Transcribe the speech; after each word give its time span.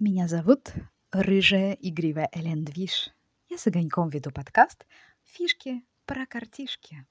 Меня 0.00 0.28
зовут 0.28 0.72
Рыжая 1.10 1.72
Игривая 1.72 2.30
Элен 2.32 2.64
Движ. 2.64 3.10
Я 3.48 3.58
с 3.58 3.66
огоньком 3.66 4.10
веду 4.10 4.30
подкаст 4.30 4.86
«Фишки 5.24 5.82
про 6.06 6.24
картишки». 6.24 7.04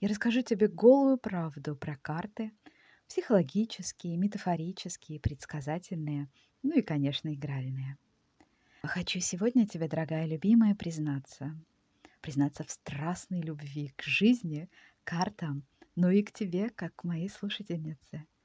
Я 0.00 0.08
расскажу 0.08 0.40
тебе 0.40 0.66
голую 0.66 1.18
правду 1.18 1.76
про 1.76 1.98
карты, 1.98 2.52
психологические, 3.06 4.16
метафорические, 4.16 5.20
предсказательные, 5.20 6.30
ну 6.62 6.78
и, 6.78 6.80
конечно, 6.80 7.34
игральные. 7.34 7.98
Хочу 8.82 9.20
сегодня 9.20 9.66
тебе, 9.66 9.86
дорогая 9.86 10.24
любимая, 10.24 10.74
признаться. 10.74 11.54
Признаться 12.22 12.64
в 12.64 12.70
страстной 12.70 13.42
любви 13.42 13.92
к 13.94 14.02
жизни, 14.04 14.70
картам, 15.04 15.66
ну 15.96 16.08
и 16.08 16.22
к 16.22 16.32
тебе, 16.32 16.70
как 16.70 16.96
к 16.96 17.04
моей 17.04 17.28
слушательнице– 17.28 18.24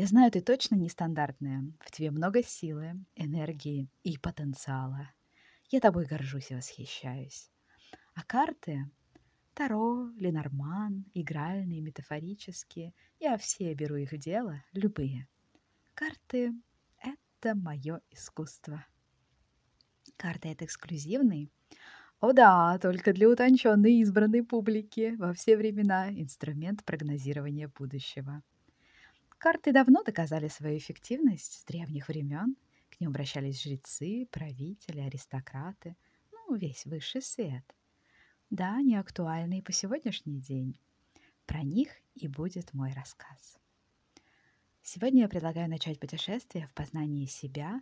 я 0.00 0.06
знаю, 0.06 0.30
ты 0.30 0.40
точно 0.40 0.76
нестандартная. 0.76 1.62
В 1.78 1.90
тебе 1.90 2.10
много 2.10 2.42
силы, 2.42 3.04
энергии 3.16 3.90
и 4.02 4.16
потенциала. 4.16 5.12
Я 5.68 5.78
тобой 5.78 6.06
горжусь 6.06 6.50
и 6.50 6.54
восхищаюсь. 6.54 7.50
А 8.14 8.22
карты— 8.22 8.90
Таро, 9.54 10.08
Ленорман, 10.16 11.04
игральные, 11.12 11.82
метафорические. 11.82 12.94
Я 13.18 13.36
все 13.36 13.74
беру 13.74 13.96
их 13.96 14.12
в 14.12 14.16
дело, 14.16 14.64
любые. 14.72 15.28
Карты— 15.92 16.54
это 16.98 17.54
мое 17.54 18.00
искусство. 18.10 18.86
Карты— 20.16 20.48
это 20.52 20.64
эксклюзивный, 20.64 21.52
о 22.20 22.32
да, 22.32 22.78
только 22.78 23.12
для 23.12 23.28
утонченной 23.28 24.00
избранной 24.00 24.44
публики 24.44 25.14
во 25.18 25.34
все 25.34 25.58
времена 25.58 26.10
инструмент 26.10 26.86
прогнозирования 26.86 27.68
будущего. 27.68 28.42
Карты 29.40 29.72
давно 29.72 30.02
доказали 30.02 30.48
свою 30.48 30.76
эффективность 30.76 31.54
с 31.54 31.64
древних 31.64 32.08
времен. 32.08 32.58
К 32.90 33.00
ним 33.00 33.08
обращались 33.08 33.62
жрецы, 33.62 34.28
правители, 34.30 35.00
аристократы, 35.00 35.96
ну, 36.30 36.56
весь 36.56 36.84
высший 36.84 37.22
свет. 37.22 37.64
Да, 38.50 38.76
они 38.76 38.96
актуальны 38.96 39.60
и 39.60 39.62
по 39.62 39.72
сегодняшний 39.72 40.40
день. 40.40 40.78
Про 41.46 41.62
них 41.62 41.88
и 42.14 42.28
будет 42.28 42.74
мой 42.74 42.92
рассказ. 42.92 43.58
Сегодня 44.82 45.22
я 45.22 45.28
предлагаю 45.28 45.70
начать 45.70 45.98
путешествие 45.98 46.66
в 46.66 46.74
познании 46.74 47.24
себя 47.24 47.80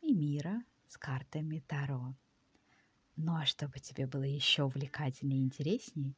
и 0.00 0.12
мира 0.12 0.60
с 0.88 0.98
картами 0.98 1.60
Таро. 1.68 2.16
Ну 3.14 3.36
а 3.36 3.46
чтобы 3.46 3.78
тебе 3.78 4.08
было 4.08 4.24
еще 4.24 4.64
увлекательнее 4.64 5.38
и 5.38 5.44
интересней, 5.44 6.16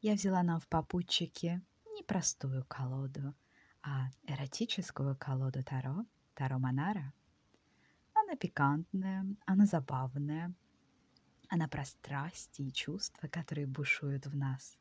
я 0.00 0.14
взяла 0.14 0.42
нам 0.42 0.60
в 0.60 0.66
попутчики 0.66 1.60
непростую 1.94 2.64
колоду, 2.64 3.34
а 3.82 4.08
эротическую 4.26 5.16
колоду 5.16 5.62
Таро, 5.64 6.04
Таро 6.34 6.58
Монара, 6.58 7.12
она 8.14 8.36
пикантная, 8.36 9.26
она 9.44 9.66
забавная, 9.66 10.54
она 11.48 11.68
про 11.68 11.84
страсти 11.84 12.62
и 12.62 12.72
чувства, 12.72 13.28
которые 13.28 13.66
бушуют 13.66 14.26
в 14.26 14.36
нас. 14.36 14.78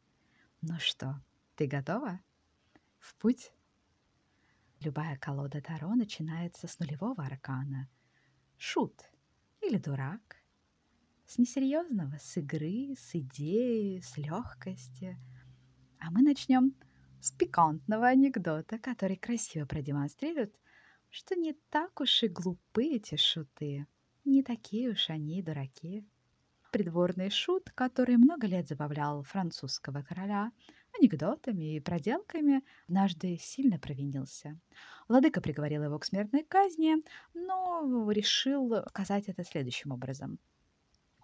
Ну 0.62 0.80
что, 0.80 1.22
ты 1.56 1.68
готова? 1.68 2.22
В 3.00 3.16
путь? 3.16 3.52
Любая 4.80 5.18
колода 5.18 5.62
Таро 5.62 5.94
начинается 5.96 6.68
с 6.68 6.80
нулевого 6.80 7.24
аркана. 7.26 7.90
Шут 8.58 9.12
или 9.62 9.78
дурак. 9.78 10.38
С 11.26 11.38
несерьезного, 11.38 12.18
с 12.20 12.38
игры, 12.38 12.96
с 12.98 13.16
идеи, 13.16 14.00
с 14.00 14.18
легкости. 14.18 15.18
А 16.00 16.12
мы 16.12 16.22
начнем 16.22 16.76
с 17.22 17.32
пикантного 17.32 18.08
анекдота, 18.08 18.80
который 18.80 19.16
красиво 19.16 19.66
продемонстрирует, 19.66 20.56
что 21.10 21.36
не 21.36 21.54
так 21.70 22.02
уж 22.02 22.24
и 22.24 22.28
глупы 22.28 22.86
эти 22.86 23.16
шуты, 23.16 23.86
не 24.26 24.42
такие 24.42 24.90
уж 24.90 25.10
они 25.10 25.40
и 25.40 25.44
дураки. 25.44 26.04
Придворный 26.72 27.30
шут, 27.30 27.70
который 27.76 28.18
много 28.18 28.48
лет 28.48 28.68
забавлял 28.68 29.24
французского 29.24 30.02
короля 30.02 30.52
анекдотами 31.00 31.76
и 31.76 31.80
проделками, 31.80 32.64
однажды 32.88 33.38
сильно 33.40 33.78
провинился. 33.78 34.60
Владыка 35.08 35.42
приговорил 35.42 35.84
его 35.84 36.00
к 36.00 36.06
смертной 36.06 36.44
казни, 36.44 36.96
но 37.34 38.10
решил 38.12 38.84
сказать 38.90 39.26
это 39.28 39.44
следующим 39.44 39.92
образом. 39.92 40.40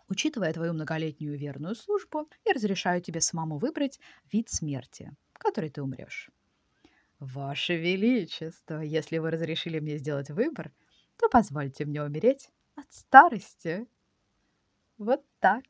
Учитывая 0.10 0.54
твою 0.54 0.74
многолетнюю 0.74 1.38
верную 1.38 1.76
службу, 1.76 2.30
я 2.46 2.54
разрешаю 2.54 3.02
тебе 3.02 3.20
самому 3.20 3.58
выбрать 3.58 4.00
вид 4.32 4.50
смерти– 4.50 5.12
которой 5.38 5.70
ты 5.70 5.82
умрешь. 5.82 6.30
Ваше 7.20 7.78
Величество, 7.78 8.82
если 8.82 9.18
вы 9.18 9.32
разрешили 9.32 9.80
мне 9.80 9.98
сделать 9.98 10.30
выбор, 10.30 10.72
то 11.18 11.30
позвольте 11.30 11.86
мне 11.86 12.04
умереть 12.04 12.52
от 12.76 12.92
старости. 12.94 13.88
Вот 14.98 15.24
так. 15.40 15.64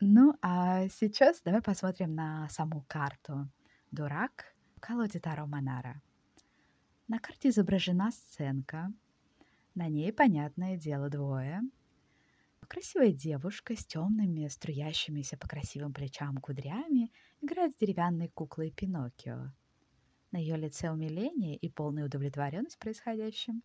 Ну, 0.00 0.34
а 0.42 0.88
сейчас 0.88 1.40
давай 1.42 1.62
посмотрим 1.62 2.14
на 2.14 2.48
саму 2.50 2.84
карту. 2.88 3.48
Дурак 3.90 4.54
в 4.76 4.80
колоде 4.80 5.20
Таро 5.20 5.46
Монара. 5.46 6.02
На 7.08 7.18
карте 7.18 7.48
изображена 7.48 8.10
сценка. 8.10 8.92
На 9.74 9.88
ней, 9.88 10.12
понятное 10.12 10.76
дело, 10.76 11.08
двое– 11.08 11.62
Красивая 12.68 13.12
девушка 13.12 13.76
с 13.76 13.84
темными, 13.84 14.48
струящимися 14.48 15.36
по 15.36 15.46
красивым 15.46 15.92
плечам 15.92 16.38
кудрями 16.38 17.12
играет 17.42 17.72
с 17.72 17.76
деревянной 17.76 18.28
куклой 18.28 18.70
Пиноккио. 18.70 19.52
На 20.30 20.38
ее 20.38 20.56
лице 20.56 20.90
умиление 20.90 21.56
и 21.56 21.68
полная 21.68 22.06
удовлетворенность 22.06 22.78
происходящим. 22.78 23.62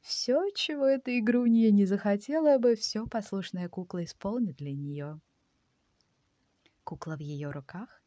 Все, 0.00 0.50
чего 0.54 0.86
эта 0.86 1.18
игрунья 1.18 1.70
не 1.70 1.84
захотела 1.84 2.58
бы, 2.58 2.76
все 2.76 3.06
послушная 3.06 3.68
кукла 3.68 4.04
исполнит 4.04 4.56
для 4.56 4.72
нее. 4.72 5.20
Кукла 6.84 7.16
в 7.16 7.20
ее 7.20 7.50
руках. 7.50 8.02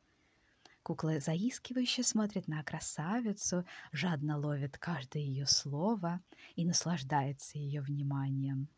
Кукла 0.83 1.19
заискивающе 1.19 2.03
смотрит 2.03 2.47
на 2.47 2.63
красавицу, 2.63 3.65
жадно 3.91 4.37
ловит 4.37 4.77
каждое 4.77 5.23
ее 5.23 5.45
слово 5.45 6.21
и 6.55 6.65
наслаждается 6.65 7.57
ее 7.57 7.81
вниманием 7.81 8.69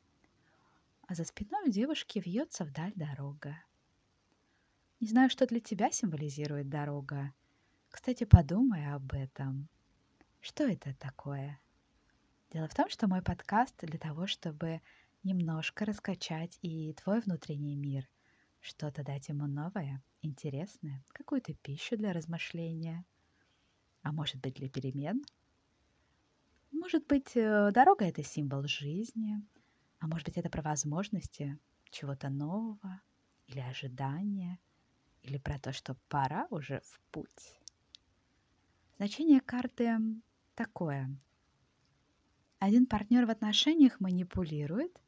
а 1.07 1.16
за 1.16 1.23
спиной 1.23 1.69
у 1.69 1.72
девушки 1.72 2.19
вьется 2.19 2.66
вдаль 2.66 2.94
дорога. 2.95 3.56
Не 5.00 5.07
знаю, 5.07 5.29
что 5.29 5.47
для 5.47 5.62
тебя 5.62 5.90
символизирует 5.90 6.69
дорога. 6.69 7.34
Кстати, 7.90 8.25
подумай 8.25 8.94
об 8.94 9.13
этом. 9.13 9.69
Что 10.41 10.66
это 10.66 10.94
такое? 10.96 11.59
Дело 12.51 12.67
в 12.67 12.75
том, 12.75 12.90
что 12.90 13.07
мой 13.07 13.22
подкаст 13.22 13.75
для 13.79 13.97
того, 13.97 14.28
чтобы 14.28 14.81
немножко 15.23 15.85
раскачать 15.85 16.57
и 16.62 16.94
твой 16.94 17.22
внутренний 17.22 17.75
мир, 17.75 18.07
что-то 18.59 19.03
дать 19.03 19.29
ему 19.29 19.47
новое, 19.47 20.03
интересное, 20.22 21.03
какую-то 21.13 21.53
пищу 21.53 21.96
для 21.97 22.12
размышления, 22.12 23.06
а 24.01 24.12
может 24.12 24.41
быть 24.41 24.56
для 24.56 24.69
перемен. 24.69 25.23
Может 26.72 27.07
быть, 27.07 27.35
э, 27.35 27.72
дорога— 27.72 28.06
это 28.07 28.23
символ 28.23 28.67
жизни, 28.67 29.41
а 30.00 30.08
может 30.08 30.28
быть, 30.28 30.38
это 30.38 30.50
про 30.50 30.62
возможности 30.62 31.58
чего-то 31.90 32.30
нового 32.30 33.02
или 33.47 33.59
ожидания, 33.59 34.59
или 35.22 35.38
про 35.38 35.59
то, 35.59 35.74
что 35.74 35.96
пора 36.08 36.47
уже 36.50 36.81
в 36.81 37.00
путь. 37.12 37.59
Значение 38.97 39.41
карты 39.41 39.97
такое. 40.56 41.09
Один 42.59 42.85
партнер 42.85 43.25
в 43.25 43.30
отношениях 43.30 44.00
манипулирует, 44.00 45.02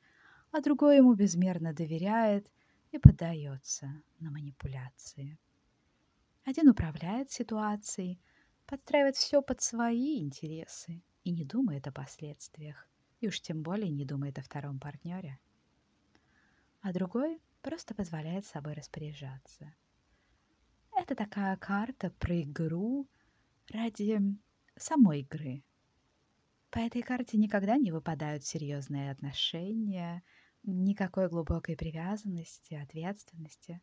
а 0.51 0.61
другой 0.61 0.97
ему 0.97 1.13
безмерно 1.13 1.73
доверяет 1.73 2.51
и 2.91 2.99
поддается 2.99 4.01
на 4.19 4.31
манипуляции. 4.31 5.37
Один 6.45 6.69
управляет 6.69 7.31
ситуацией, 7.31 8.19
подстраивает 8.65 9.15
все 9.15 9.41
под 9.41 9.61
свои 9.61 10.19
интересы 10.19 11.03
и 11.23 11.31
не 11.31 11.43
думает 11.45 11.87
о 11.87 11.91
последствиях 11.91 12.88
и 13.19 13.27
уж 13.27 13.41
тем 13.41 13.63
более 13.63 13.89
не 13.89 14.05
думает 14.05 14.39
о 14.39 14.43
втором 14.43 14.79
партнере. 14.79 15.39
А 16.81 16.93
другой 16.93 17.41
просто 17.61 17.93
позволяет 17.93 18.45
собой 18.45 18.73
распоряжаться. 18.73 19.73
Это 20.95 21.15
такая 21.15 21.57
карта 21.57 22.11
про 22.11 22.41
игру 22.41 23.07
ради 23.69 24.19
самой 24.75 25.21
игры. 25.21 25.63
По 26.69 26.79
этой 26.79 27.01
карте 27.01 27.37
никогда 27.37 27.77
не 27.77 27.91
выпадают 27.91 28.45
серьезные 28.45 29.11
отношения, 29.11 30.23
никакой 30.63 31.27
глубокой 31.29 31.75
привязанности, 31.75 32.75
ответственности. 32.75 33.81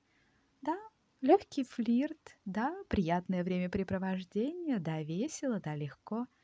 Да, 0.63 0.79
легкий 1.21 1.65
флирт, 1.65 2.39
да, 2.45 2.75
приятное 2.89 3.43
времяпрепровождение, 3.43 4.79
да, 4.79 5.03
весело, 5.03 5.61
да, 5.61 5.75
легко— 5.75 6.27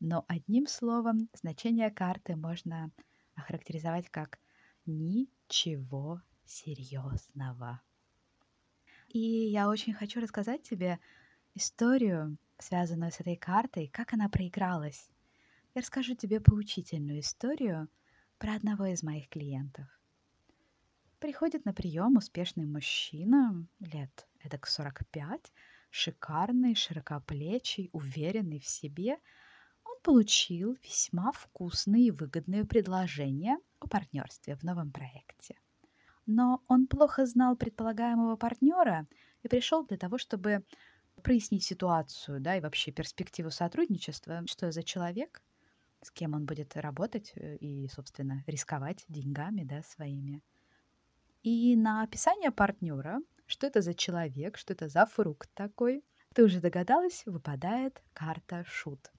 но 0.00 0.24
одним 0.28 0.66
словом 0.66 1.28
значение 1.32 1.90
карты 1.90 2.36
можно 2.36 2.90
охарактеризовать 3.34 4.08
как 4.10 4.38
«ничего 4.84 6.22
серьезного». 6.44 7.80
И 9.08 9.18
я 9.18 9.68
очень 9.68 9.94
хочу 9.94 10.20
рассказать 10.20 10.62
тебе 10.62 10.98
историю, 11.54 12.36
связанную 12.58 13.12
с 13.12 13.20
этой 13.20 13.36
картой, 13.36 13.88
как 13.88 14.12
она 14.12 14.28
проигралась. 14.28 15.08
я 15.74 15.80
расскажу 15.80 16.14
тебе 16.14 16.40
поучительную 16.40 17.20
историю 17.20 17.88
про 18.38 18.54
одного 18.54 18.86
из 18.86 19.02
моих 19.02 19.28
клиентов. 19.28 19.86
Приходит 21.18 21.64
на 21.64 21.72
прием 21.72 22.16
успешный 22.16 22.66
мужчина, 22.66 23.66
лет 23.80 24.28
эдак 24.44 24.66
45, 24.66 25.52
шикарный, 25.90 26.74
широкоплечий, 26.74 27.88
уверенный 27.92 28.60
в 28.60 28.66
себе. 28.66 29.18
Он 29.86 30.00
получил 30.02 30.76
весьма 30.82 31.32
вкусные 31.32 32.06
и 32.06 32.10
выгодные 32.10 32.64
предложения 32.64 33.58
о 33.78 33.86
партнерстве 33.86 34.56
в 34.56 34.62
новом 34.62 34.90
проекте. 34.90 35.56
Но 36.26 36.60
он 36.66 36.88
плохо 36.88 37.24
знал 37.24 37.56
предполагаемого 37.56 38.36
партнера 38.36 39.06
и 39.42 39.48
пришел 39.48 39.86
для 39.86 39.96
того, 39.96 40.18
чтобы 40.18 40.64
прояснить 41.22 41.64
ситуацию, 41.64 42.40
да, 42.40 42.56
и 42.56 42.60
вообще 42.60 42.90
перспективу 42.90 43.50
сотрудничества, 43.50 44.42
что 44.46 44.72
за 44.72 44.82
человек, 44.82 45.42
с 46.02 46.10
кем 46.10 46.34
он 46.34 46.44
будет 46.46 46.76
работать 46.76 47.32
э, 47.36 47.56
и, 47.56 47.88
собственно, 47.88 48.44
рисковать 48.46 49.04
деньгами, 49.08 49.62
да, 49.62 49.82
своими. 49.82 50.42
И 51.42 51.76
на 51.76 52.02
описание 52.02 52.50
партнера, 52.50 53.20
что 53.46 53.66
это 53.68 53.80
за 53.80 53.94
человек, 53.94 54.58
что 54.58 54.72
это 54.72 54.88
за 54.88 55.06
фрукт 55.06 55.48
такой, 55.54 56.04
ты 56.34 56.44
уже 56.44 56.60
догадалась, 56.60 57.22
выпадает 57.24 58.02
карта 58.12 58.64
шут. 58.66 59.10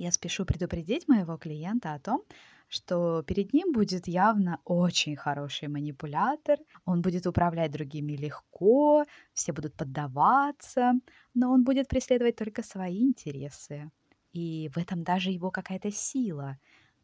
Я 0.00 0.12
спешу 0.12 0.46
предупредить 0.46 1.08
моего 1.08 1.36
клиента 1.36 1.92
о 1.92 1.98
том, 1.98 2.22
что 2.68 3.22
перед 3.22 3.52
ним 3.52 3.70
будет 3.70 4.08
явно 4.08 4.58
очень 4.64 5.14
хороший 5.14 5.68
манипулятор, 5.68 6.58
он 6.86 7.02
будет 7.02 7.26
управлять 7.26 7.70
другими 7.70 8.14
легко, 8.14 9.04
все 9.34 9.52
будут 9.52 9.74
поддаваться, 9.74 10.94
но 11.34 11.52
он 11.52 11.64
будет 11.64 11.88
преследовать 11.88 12.36
только 12.36 12.62
свои 12.62 13.02
интересы. 13.02 13.90
И 14.32 14.70
в 14.74 14.78
этом 14.78 15.04
даже 15.04 15.32
его 15.32 15.50
какая-то 15.50 15.90
сила. 15.92 16.56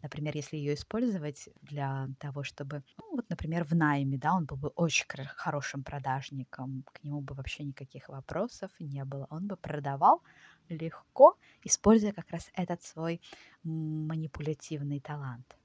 Например, 0.02 0.37
если 0.37 0.56
ее 0.56 0.75
использовать 0.75 1.48
для 1.62 2.08
того, 2.19 2.43
чтобы, 2.43 2.82
ну, 2.98 3.16
вот, 3.16 3.28
например, 3.31 3.64
в 3.64 3.75
найме, 3.75 4.19
да, 4.19 4.34
он 4.34 4.44
был 4.44 4.56
бы 4.56 4.69
очень 4.69 5.06
хорошим 5.08 5.82
продажником, 5.82 6.84
к 6.93 7.02
нему 7.02 7.20
бы 7.20 7.34
вообще 7.34 7.64
никаких 7.64 8.08
вопросов 8.08 8.70
не 8.78 9.04
было. 9.04 9.26
Он 9.31 9.46
бы 9.46 9.56
продавал 9.56 10.22
легко, 10.69 11.37
используя 11.64 12.12
как 12.12 12.31
раз 12.31 12.50
этот 12.54 12.82
свой 12.82 13.20
манипулятивный 13.62 15.00
талант. 15.00 15.56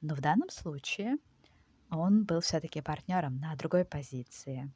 Но 0.00 0.14
в 0.14 0.20
данном 0.20 0.50
случае 0.50 1.18
он 1.90 2.24
был 2.24 2.40
все-таки 2.40 2.80
партнером 2.80 3.38
на 3.38 3.54
другой 3.56 3.84
позиции. 3.84 4.70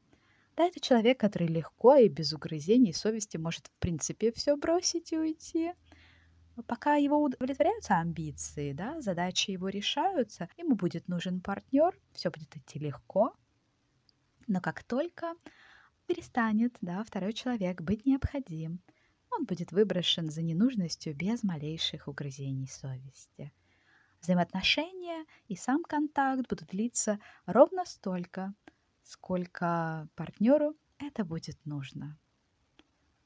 Да, 0.57 0.65
это 0.65 0.81
человек, 0.81 1.21
который 1.21 1.47
легко 1.47 1.95
и 1.97 2.09
без 2.09 2.33
угрызений 2.33 2.93
совести 2.93 3.37
может, 3.37 3.69
в 3.69 3.73
принципе, 3.79 4.33
все 4.33 4.57
бросить 4.57 5.13
и 5.13 5.19
уйти. 5.19 5.73
Пока 6.67 6.97
его 6.97 7.23
удовлетворяются 7.23 7.99
амбиции, 7.99 8.73
да, 8.73 9.01
задачи 9.01 9.51
его 9.51 9.69
решаются, 9.69 10.49
ему 10.57 10.75
будет 10.75 11.09
нужен 11.09 11.41
партнер, 11.41 11.99
все 12.13 12.31
будет 12.31 12.57
идти 12.57 12.79
легко. 12.79 13.35
Но 14.47 14.61
как 14.61 14.83
только 14.83 15.35
перестанет 16.07 16.77
да, 16.81 17.05
второй 17.05 17.33
человек 17.33 17.83
быть 17.83 18.07
необходим, 18.07 18.81
он 19.31 19.45
будет 19.45 19.73
выброшен 19.73 20.31
за 20.31 20.43
ненужностью 20.43 21.15
без 21.15 21.43
малейших 21.43 22.09
угрызений 22.09 22.67
совести. 22.67 23.53
Взаимоотношения 24.21 25.25
и 25.47 25.55
сам 25.55 25.85
контакт 25.85 26.49
будут 26.49 26.69
длиться 26.69 27.21
ровно 27.47 27.85
столько, 27.85 28.55
сколько 29.03 30.09
партнеру 30.17 30.75
это 30.99 31.25
будет 31.25 31.65
нужно. 31.65 32.19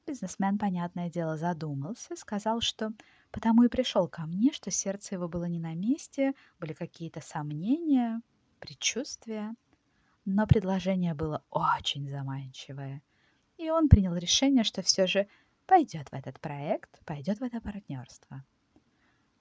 Бизнесмен, 0.05 0.59
понятное 0.59 1.09
дело, 1.09 1.37
задумался, 1.37 2.15
сказал, 2.15 2.59
что 2.59 2.91
потому 3.33 3.63
и 3.63 3.67
пришел 3.67 4.07
ко 4.07 4.21
мне, 4.27 4.53
что 4.53 4.69
сердце 4.69 5.15
его 5.15 5.27
было 5.27 5.45
не 5.45 5.59
на 5.59 5.73
месте, 5.73 6.33
были 6.59 6.73
какие-то 6.73 7.19
сомнения, 7.19 8.21
предчувствия. 8.59 9.55
Но 10.23 10.45
предложение 10.47 11.15
было 11.15 11.43
очень 11.49 12.07
заманчивое. 12.09 13.01
И 13.57 13.69
он 13.71 13.89
принял 13.89 14.15
решение, 14.15 14.63
что 14.63 14.83
все 14.83 15.07
же 15.07 15.27
пойдет 15.65 16.09
в 16.09 16.13
этот 16.13 16.39
проект, 16.39 17.03
пойдет 17.05 17.39
в 17.39 17.43
это 17.43 17.59
партнерство. 17.59 18.45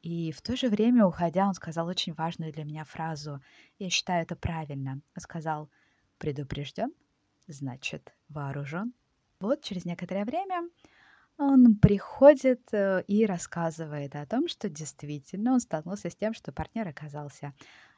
И 0.00 0.32
в 0.32 0.40
то 0.40 0.56
же 0.56 0.68
время, 0.68 1.06
уходя, 1.06 1.46
он 1.46 1.54
сказал 1.54 1.86
очень 1.86 2.14
важную 2.14 2.52
для 2.52 2.64
меня 2.64 2.84
фразу. 2.84 3.40
Я 3.78 3.90
считаю 3.90 4.22
это 4.22 4.34
правильно. 4.34 4.92
Он 4.92 5.20
сказал, 5.20 5.70
предупрежден, 6.18 6.92
значит 7.46 8.14
вооружен. 8.30 8.94
Вот 9.38 9.62
через 9.62 9.84
некоторое 9.84 10.24
время 10.24 10.68
он 11.38 11.76
приходит 11.76 12.62
э, 12.72 13.02
и 13.06 13.26
рассказывает 13.26 14.14
о 14.16 14.26
том, 14.26 14.48
что 14.48 14.68
действительно 14.68 15.54
он 15.54 15.60
столкнулся 15.60 16.10
с 16.10 16.16
тем, 16.16 16.34
что 16.34 16.52
партнер 16.52 16.86
оказался 16.88 17.54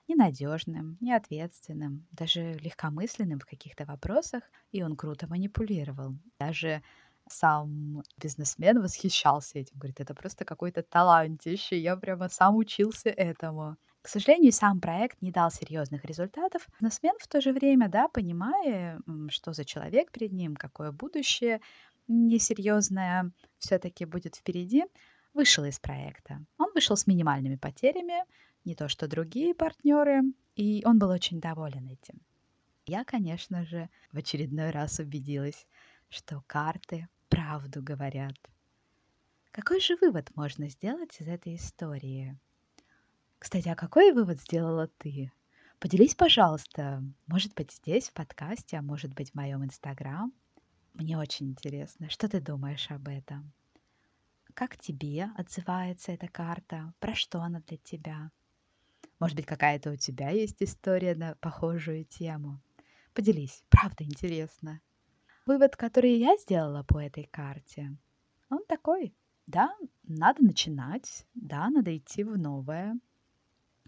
ненадежным, 0.09 0.99
неответственным, 1.01 2.07
даже 2.13 2.55
легкомысленным 2.55 3.39
в 3.39 3.47
каких-то 3.47 3.85
вопросах, 3.87 4.43
и 4.71 4.83
он 4.83 4.97
круто 4.97 5.27
манипулировал. 5.27 6.15
Даже 6.39 6.83
сам 7.29 8.03
бизнесмен 8.19 8.83
восхищался 8.83 9.59
этим, 9.59 9.79
говорит, 9.79 10.01
это 10.01 10.15
просто 10.15 10.45
какой-то 10.45 10.83
талантище, 10.83 11.79
я 11.79 11.97
прямо 11.97 12.29
сам 12.29 12.57
учился 12.57 13.09
этому. 13.09 13.77
К 14.03 14.09
сожалению, 14.09 14.53
сам 14.53 14.81
проект 14.81 15.23
не 15.23 15.33
дал 15.33 15.51
серьезных 15.51 16.05
результатов. 16.05 16.67
Бизнесмен 16.79 17.15
в 17.19 17.27
то 17.27 17.41
же 17.41 17.53
время, 17.53 17.89
да, 17.89 18.07
понимая, 18.09 19.01
что 19.31 19.55
за 19.55 19.65
человек 19.65 20.13
перед 20.13 20.33
ним, 20.33 20.57
какое 20.57 20.93
будущее, 20.93 21.63
несерьезное 22.09 23.31
все-таки 23.59 24.05
будет 24.05 24.37
впереди, 24.37 24.85
вышел 25.33 25.65
из 25.65 25.79
проекта. 25.79 26.45
Он 26.59 26.69
вышел 26.75 26.97
с 26.97 27.07
минимальными 27.07 27.57
потерями, 27.57 28.25
не 28.65 28.75
то 28.75 28.89
что 28.89 29.09
другие 29.09 29.55
партнеры, 29.55 30.23
и 30.57 30.83
он 30.85 30.99
был 30.99 31.11
очень 31.11 31.41
доволен 31.41 31.89
этим. 31.89 32.21
Я, 32.87 33.05
конечно 33.05 33.65
же, 33.65 33.89
в 34.13 34.19
очередной 34.19 34.71
раз 34.71 34.99
убедилась, 34.99 35.67
что 36.09 36.43
карты 36.47 37.09
правду 37.29 37.83
говорят. 37.83 38.37
Какой 39.51 39.81
же 39.81 39.97
вывод 40.01 40.35
можно 40.37 40.69
сделать 40.69 41.21
из 41.21 41.29
этой 41.29 41.57
истории? 41.57 42.39
Кстати, 43.39 43.69
а 43.69 43.75
какой 43.75 44.13
вывод 44.13 44.41
сделала 44.41 44.89
ты? 44.99 45.33
Поделись, 45.79 46.15
пожалуйста, 46.15 47.03
может 47.27 47.55
быть, 47.55 47.73
здесь, 47.73 48.09
в 48.09 48.13
подкасте, 48.13 48.79
а 48.79 48.83
может 48.83 49.15
быть, 49.15 49.31
в 49.31 49.35
моем 49.35 49.65
инстаграм. 49.65 50.33
Мне 50.95 51.19
очень 51.19 51.51
интересно, 51.51 52.09
что 52.09 52.29
ты 52.29 52.41
думаешь 52.41 52.89
об 52.91 53.09
этом? 53.09 53.53
Как 54.55 54.79
тебе 54.79 55.29
отзывается 55.37 56.13
эта 56.13 56.29
карта? 56.29 56.95
Про 57.01 57.17
что 57.17 57.41
она 57.41 57.61
для 57.67 57.79
тебя? 57.79 58.31
Может 59.19 59.37
быть, 59.37 59.47
какая-то 59.47 59.91
у 59.91 59.97
тебя 59.97 60.31
есть 60.31 60.63
история 60.63 61.17
на 61.17 61.35
похожую 61.41 62.05
тему? 62.05 62.61
Поделись, 63.13 63.65
правда 63.71 64.05
интересно. 64.05 64.81
Вывод, 65.47 65.75
который 65.75 66.17
я 66.17 66.37
сделала 66.37 66.85
по 66.85 67.03
этой 67.03 67.25
карте, 67.25 67.97
он 68.49 68.65
такой. 68.69 69.17
Да, 69.49 69.75
надо 70.05 70.45
начинать, 70.45 71.27
да, 71.35 71.69
надо 71.71 71.97
идти 71.97 72.23
в 72.23 72.39
новое. 72.39 72.97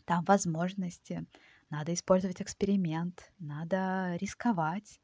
Там 0.04 0.24
возможности, 0.24 1.24
надо 1.70 1.94
использовать 1.94 2.42
эксперимент, 2.42 3.32
надо 3.38 4.16
рисковать. 4.16 5.00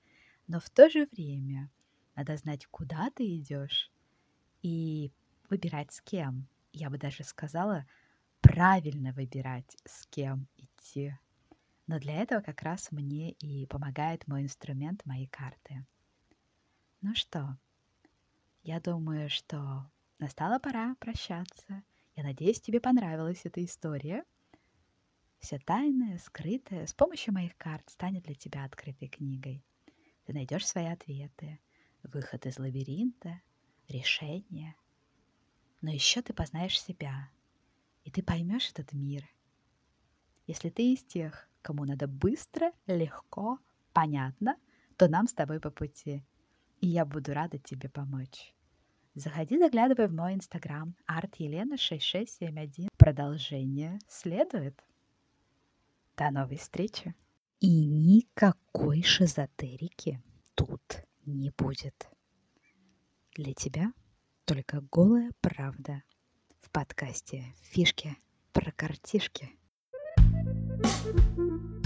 Но 0.48 0.58
в 0.58 0.68
то 0.68 0.90
же 0.90 1.08
время 1.12 1.70
надо 2.14 2.36
знать, 2.36 2.66
куда 2.66 3.10
ты 3.10 3.36
идешь 3.36 3.90
и 4.62 5.12
выбирать 5.48 5.92
с 5.92 6.00
кем. 6.00 6.46
Я 6.72 6.90
бы 6.90 6.98
даже 6.98 7.24
сказала, 7.24 7.86
правильно 8.40 9.12
выбирать, 9.12 9.76
с 9.84 10.06
кем 10.06 10.48
идти. 10.56 11.16
Но 11.86 11.98
для 11.98 12.22
этого 12.22 12.40
как 12.40 12.62
раз 12.62 12.92
мне 12.92 13.32
и 13.32 13.66
помогает 13.66 14.26
мой 14.26 14.42
инструмент, 14.42 15.04
мои 15.04 15.26
карты. 15.26 15.84
Ну 17.00 17.14
что, 17.14 17.58
я 18.62 18.80
думаю, 18.80 19.28
что 19.28 19.90
настала 20.18 20.58
пора 20.58 20.94
прощаться. 21.00 21.82
Я 22.14 22.22
надеюсь, 22.22 22.60
тебе 22.60 22.80
понравилась 22.80 23.40
эта 23.44 23.64
история. 23.64 24.24
Все 25.40 25.58
тайное, 25.58 26.18
скрытое 26.18 26.86
с 26.86 26.94
помощью 26.94 27.34
моих 27.34 27.56
карт 27.56 27.88
станет 27.90 28.22
для 28.24 28.34
тебя 28.34 28.64
открытой 28.64 29.08
книгой. 29.08 29.64
Ты 30.24 30.32
найдешь 30.32 30.66
свои 30.66 30.86
ответы, 30.86 31.58
выход 32.02 32.46
из 32.46 32.58
лабиринта, 32.58 33.40
решение. 33.88 34.74
Но 35.80 35.90
еще 35.90 36.22
ты 36.22 36.32
познаешь 36.32 36.80
себя, 36.80 37.30
и 38.04 38.10
ты 38.10 38.22
поймешь 38.22 38.70
этот 38.70 38.92
мир. 38.92 39.24
Если 40.46 40.70
ты 40.70 40.92
из 40.92 41.02
тех, 41.04 41.48
кому 41.62 41.84
надо 41.84 42.08
быстро, 42.08 42.72
легко, 42.86 43.58
понятно, 43.92 44.56
то 44.96 45.08
нам 45.08 45.26
с 45.26 45.32
тобой 45.32 45.60
по 45.60 45.70
пути. 45.70 46.24
И 46.80 46.88
я 46.88 47.04
буду 47.04 47.32
рада 47.32 47.58
тебе 47.58 47.88
помочь. 47.88 48.54
Заходи, 49.14 49.58
заглядывай 49.58 50.08
в 50.08 50.14
мой 50.14 50.34
инстаграм 50.34 50.96
artелена6671. 51.06 52.88
Продолжение 52.96 53.98
следует. 54.08 54.82
До 56.16 56.30
новой 56.30 56.56
встречи. 56.56 57.14
И 57.60 57.86
никакой 57.86 59.02
шизотерики 59.02 60.20
тут 60.54 61.04
не 61.24 61.50
будет. 61.50 62.08
Для 63.34 63.54
тебя 63.54 63.92
только 64.44 64.80
голая 64.90 65.32
правда 65.40 66.02
в 66.60 66.70
подкасте 66.70 67.54
«Фишки 67.62 68.16
про 68.52 68.72
картишки». 68.72 69.50
thank 70.82 71.38
you 71.38 71.81